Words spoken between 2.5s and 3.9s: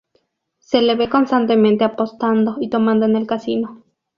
y tomando en el Casino.